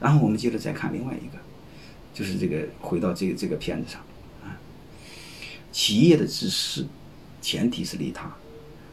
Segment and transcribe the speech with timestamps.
[0.00, 1.40] 然后我们接着再看另外一个，
[2.12, 4.00] 就是这个回到这个这个片子上
[4.42, 4.58] 啊，
[5.70, 6.86] 企业的自私
[7.40, 8.32] 前提是利他，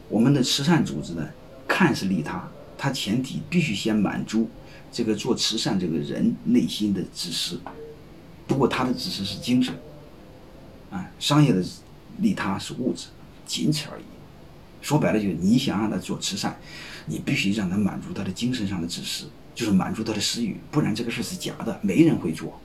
[0.08, 1.28] 我们的慈善组织呢
[1.66, 4.48] 看似利他，它前提必须先满足
[4.92, 7.60] 这个做慈善这个人内心的自私，
[8.46, 9.74] 不过他的自私是精神，
[10.90, 11.64] 啊，商业的
[12.18, 13.06] 利他是物质，
[13.46, 14.02] 仅此而已。
[14.82, 16.58] 说白了就是你想让他做慈善，
[17.06, 19.26] 你必须让他满足他的精神上的自私，
[19.60, 22.58] 就是满足他的私欲，不然这个事是假的，没人会做。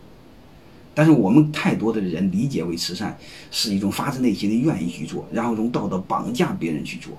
[0.94, 3.17] 但是我们太多的人理解为慈善
[3.52, 7.12] 是一种发自内心的愿意去做，然后用道德绑架别人去做，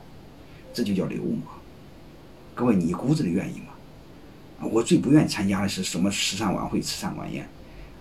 [0.73, 1.43] 这就叫流氓。
[2.55, 4.67] 各位，你骨子里愿意吗？
[4.71, 7.47] 我最不愿意参加的是什么慈善晚会、慈善晚宴，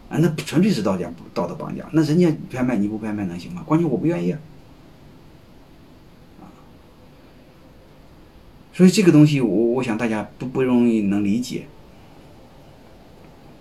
[0.08, 1.86] 啊，那纯粹是道家道德绑架。
[1.92, 3.62] 那人家拍卖你不拍卖能行吗？
[3.66, 4.34] 关键我不愿意。
[8.76, 11.66] 所以这个东西，我我想大家不不容易能理解，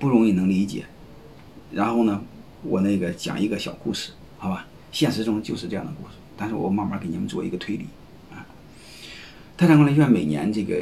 [0.00, 0.86] 不容易能理解。
[1.70, 2.20] 然后呢，
[2.64, 4.66] 我那个讲一个小故事，好吧？
[4.91, 7.86] 现实中就是这样的故事，但是我慢慢给你们做一个推理
[8.33, 8.44] 啊。
[9.56, 10.77] 泰山管理学院每年这个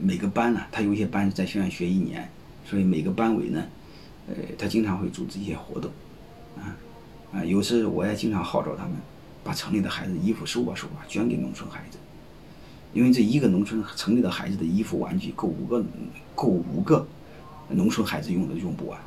[0.00, 2.30] 每个班呢，他有一些班在学院学一年，
[2.64, 3.64] 所以每个班委呢，
[4.28, 5.90] 呃，他经常会组织一些活动，
[6.56, 6.78] 啊
[7.32, 8.92] 啊，有时我也经常号召他们
[9.42, 11.98] 把城里的孩子衣服收吧收吧，捐给农村孩子。
[12.92, 15.84] 因为这一个农村城里的孩子的衣服玩具够五个，
[16.34, 17.06] 够五个
[17.68, 18.98] 农村孩子用的用不完。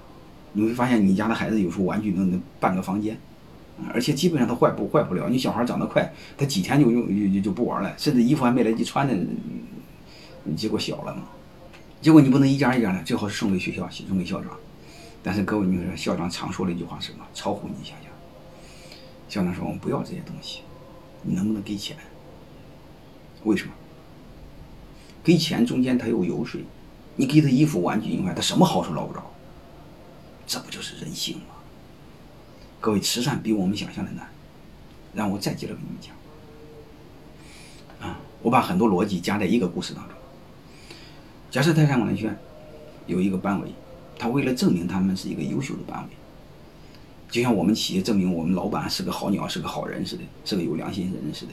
[0.54, 3.18] 你会发现你家的孩子有时候玩具能能半个房间，
[3.94, 5.28] 而且基本上都坏不坏不了。
[5.28, 9.28] 你小孩长得快，他几天就用就就不玩了，甚至衣服还没来及穿呢，
[10.56, 11.24] 结果小了嘛。
[12.02, 14.52] 结果你不能一家一家的，最好是送给学校，送给校长。
[15.24, 17.26] 但是各位，你说校长常说的一句话是什么？
[17.34, 18.12] 超乎你想象。
[19.28, 20.62] 校长说我们不要这些东西，
[21.24, 21.98] 你能不能给钱？
[23.44, 23.74] 为什么？
[25.24, 26.66] 给钱中间他有油水，
[27.16, 29.24] 你给他衣服玩具以外，他什么好处捞不着？
[30.46, 31.56] 这不就是人性吗？
[32.82, 34.28] 各位，慈善比我们想象的难。
[35.14, 36.16] 让我再接着给你们讲。
[38.02, 40.18] 啊，我把很多逻辑加在一个故事当中。
[41.52, 42.38] 假设泰山管理学院
[43.06, 43.72] 有一个班委，
[44.18, 46.10] 他为了证明他们是一个优秀的班委，
[47.30, 51.52] 就像我们企业证明我们老板是个好鸟，是个好人似的，是个有良心的人似的。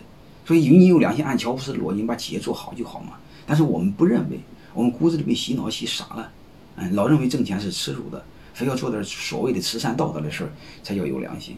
[0.50, 3.12] 所以，你有良心，按乔布斯的逻辑，你把企业做好就好嘛。
[3.46, 4.40] 但是我们不认为，
[4.74, 6.32] 我们骨子里被洗脑洗傻了，
[6.74, 10.50] 嗯，老认为挣钱是耻辱的，非要做点所谓的慈善道德的事儿
[10.82, 11.56] 才叫有良心。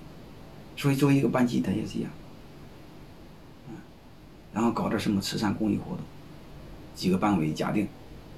[0.76, 2.10] 所以，作为一个班级，他也是一样，
[3.70, 3.76] 嗯，
[4.53, 6.00] 然后搞点什么慈善公益活动，
[6.94, 7.88] 几个班委假定，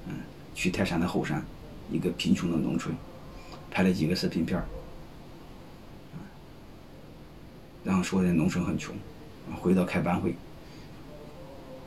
[0.07, 0.13] 嗯，
[0.53, 1.45] 去泰山的后山，
[1.91, 2.95] 一个贫穷的农村，
[3.69, 4.65] 拍了几个视频片儿，
[7.83, 8.95] 然后说的农村很穷。
[9.59, 10.35] 回到开班会，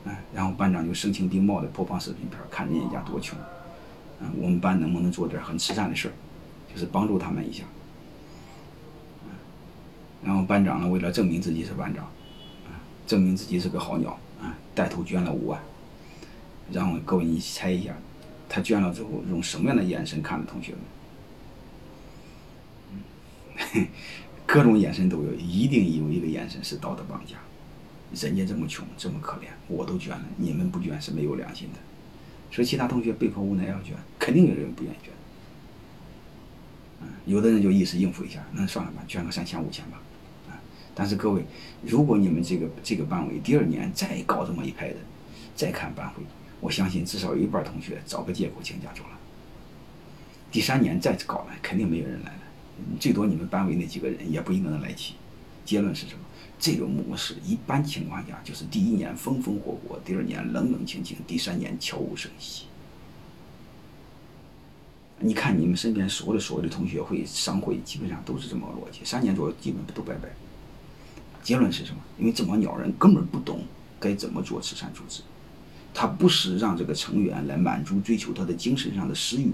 [0.05, 3.37] 嗯，然后班长就声情并茂的播放视频片，看人家家多穷，
[4.21, 6.13] 嗯，我们班能不能做点很慈善的事儿，
[6.73, 7.63] 就是帮助他们一下，
[9.25, 9.31] 嗯，
[10.23, 12.05] 然后班长呢，为了证明自己是班长，
[12.65, 15.59] 啊，证明自己是个好鸟，啊，带头捐了五万，
[16.71, 17.93] 然后各位你猜一下，
[18.47, 20.81] 他捐了之后用什么样的眼神看着同学们？
[23.73, 23.87] 嗯，
[24.51, 27.35] 各种眼神都有，一定有一个眼神是道德绑架。
[28.15, 31.77] 人家这么穷，这么可怜，我都捐了，你们不捐是没有良心的。
[32.51, 35.13] 所以其他同学被迫无奈要捐，肯定有人不愿意捐。
[37.03, 40.01] 嗯，有的人就一时应付一下，那算了吧，捐个三千五千吧。
[40.49, 40.57] 啊，
[40.95, 41.45] 但是各位，
[41.85, 44.95] 如果你们这个这个班委第二年再搞这么一派的，
[45.55, 46.23] 再看班会，
[46.59, 49.19] 我相信至少有一半同学找个借口请假走了。
[50.51, 52.41] 第三年再搞呢，肯定没有人来了，
[52.99, 55.15] 最多你们班委那几个人也不一定能来齐。
[55.65, 56.19] 结论是什么？
[56.59, 62.65] 这种模式一般情况下就是第一年风风火火，第二年冷冷清清，第三年悄无声息。
[65.19, 70.29] 你看你们身边所有的所有的同学会、商会，基本上都是这么个逻辑，三年左右基本都拜拜。
[71.41, 72.01] 结论是什么？
[72.17, 73.63] 因为这帮鸟人根本不懂
[73.99, 75.21] 该怎么做慈善组织，
[75.93, 79.53] 他不是让这个成员来满足追求他的精神上的私欲，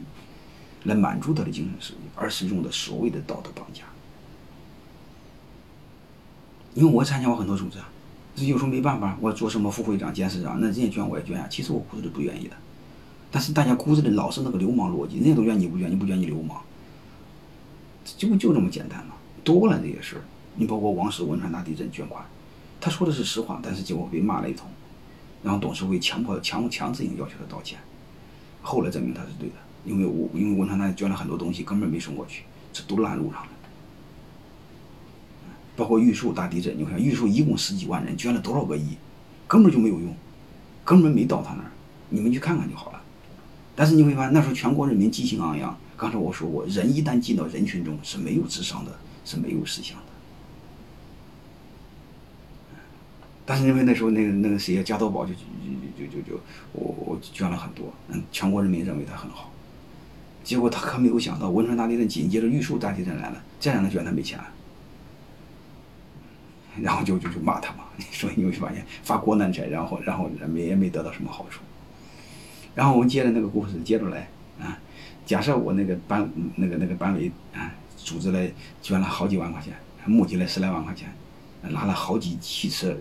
[0.85, 3.83] 来满足他的精神私欲，而是用的所谓的道德绑架。
[6.74, 7.89] 因为我参加过很多组织啊，
[8.36, 11.48] 这有时候没办法，我做什么副会长、监事长，那人家捐我也捐啊。
[11.50, 12.56] 其实我骨子里不愿意的，
[13.31, 16.57] 但是大家骨子里老是那个流氓逻辑，人家都捐你不捐，你不捐你流氓，
[18.18, 19.15] 就就这么简单嘛。
[19.44, 20.21] 多了这些事儿，
[20.56, 22.25] 你包括王石汶川大地震捐款，
[22.81, 24.68] 他说的是实话，但是结果被骂了一通，
[25.42, 27.80] 然后董事会强迫强强制性要求他道歉，
[28.62, 32.43] 后来证明他是对的，因为我因为汶川大地捐了很多东西根本没送过去，
[32.73, 33.49] 这都烂路上了。
[35.75, 38.95] 包括玉树大地震，你看玉树一共十几万人捐了多少个亿，
[39.47, 40.15] 根本就没有用，
[40.83, 41.71] 根本没到他那儿，
[42.09, 43.01] 你们去看看就好了。
[43.75, 50.03] 但是你会发现那时候全国人民激情昂扬，刚才我说过，人一旦进到人群中是没有智商的，是没有思想的。
[53.45, 55.39] 但是因为那时候那个那个谁加多宝就就
[55.97, 56.39] 就就就
[56.71, 59.51] 我我捐了很多，嗯，全国人民认为他很好。
[60.45, 64.45] 结果他可没有想到汶川大地震紧接着玉树大地震来了，这样的捐他没钱了。
[66.81, 71.62] 然后就就就骂他嘛， 所以你会发现发国难财，然后然后没也没得到什么好处。
[72.75, 74.30] 然后我们接着那个故事接着来
[74.62, 74.77] 啊，
[75.25, 78.51] 假设我那个班那个那个班委啊组织来
[78.81, 79.74] 捐了好几万块钱，
[80.06, 81.12] 募集了十来万块钱，
[81.62, 82.95] 拿了好几汽车，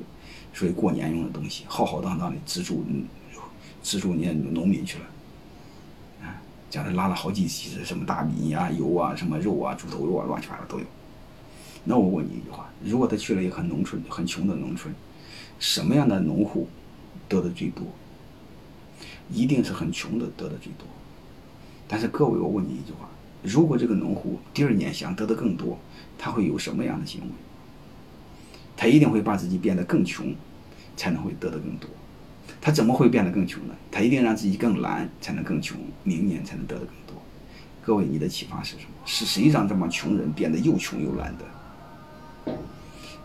[0.55, 2.85] 所以过年用的东西，浩浩荡荡的资助
[3.83, 5.05] 资助那农民去了。
[6.75, 10.85] 家里拉了好几期的什么大米啊、油啊、什么肉啊、猪头肉啊，乱七八糟都有。
[11.85, 14.93] 那我问你一句话：如果他去了一个很农村、很穷的农村，
[15.61, 16.67] 什么样的农户
[17.29, 17.87] 得的最多？
[19.31, 20.85] 一定是很穷的得的最多。
[21.87, 23.09] 但是各位，我问你一句话：
[23.41, 25.79] 如果这个农户第二年想得的更多，
[26.19, 27.29] 他会有什么样的行为？
[28.77, 30.35] 他一定会把自己变得更穷，
[30.97, 31.89] 才能会得的更多。
[32.65, 33.75] 他怎么会变得更穷呢？
[33.93, 37.15] 他一定让自己更懒，才能更穷，明年才能得的更多。
[37.85, 38.93] 各位，你的启发是什么？
[39.05, 42.55] 是谁让这帮穷人变得又穷又懒的？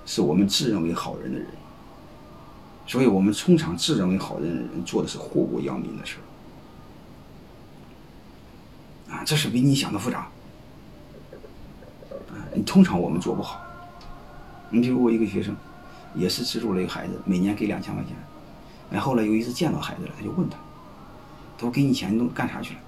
[0.06, 1.48] 是我们自认为好人的人。
[2.86, 6.18] 所以我们通常自认为好人的人做的是祸国殃民的事
[9.10, 10.28] 啊，这是比你想的复杂。
[12.12, 13.62] 啊，通常我们做不好。
[14.70, 15.56] 你比如我一个学生，
[16.14, 18.14] 也是资助了一个孩子，每年给两千块钱。
[18.92, 20.58] 然后来有一次见到孩子了，他就问他，
[21.58, 22.80] 他说：“给你钱，你都干啥去了？”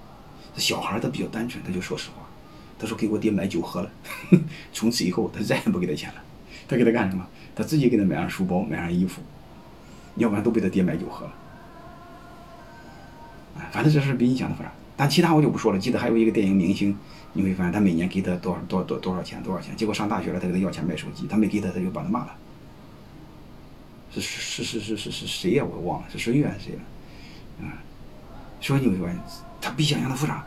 [0.54, 2.22] 这小孩他比较单纯，他就说实话，
[2.78, 3.90] 他说：“给我爹买酒喝了。
[4.72, 6.20] ”从此以后，他再也不给他钱了。
[6.68, 7.26] 他给他干什么？
[7.54, 9.20] 他自己给他买上书包，买上衣服，
[10.16, 11.32] 要不然都被他爹买酒喝了。
[13.70, 14.72] 反正这事比你想的复杂。
[14.96, 15.78] 但其他我就不说了。
[15.78, 16.96] 记得还有一个电影明星，
[17.32, 22.34] 你会发现他每年给他多少多多多少钱多少钱，结果上大学了，他给他要钱买手机，他没给他，他就把他骂了。
[24.14, 25.64] 是是是是是是谁呀？
[25.64, 26.80] 我忘了是孙悦还是谁了？
[27.60, 27.70] 嗯，
[28.60, 29.18] 所以你会发现，
[29.60, 30.44] 他比想象的复杂。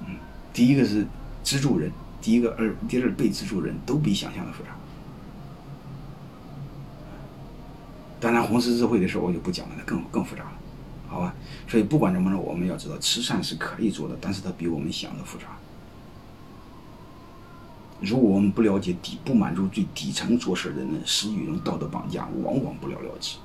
[0.00, 0.16] 嗯，
[0.52, 1.06] 第一个是
[1.42, 1.90] 资助人，
[2.20, 4.70] 第一个二，第二被资助人都比想象的复杂。
[8.18, 10.52] 当然，红十字会的事我就不讲了，那更更复杂了，
[11.06, 11.34] 好吧？
[11.68, 15.44] 所以不管怎么着，我们要知道，慈善是可以做的，但是它比我们想的复杂。
[18.00, 23.36] 如果我们不了解底，不满足最底层做事的人，使与人道德绑架，往往不了了之。